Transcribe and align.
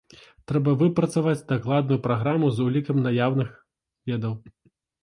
Трэба 0.51 0.71
выпрацаваць 0.79 1.43
дакладную 1.53 1.99
праграму 2.09 2.51
з 2.57 2.69
улікам 2.71 2.97
наяўных 3.07 3.57
ведаў. 4.13 4.33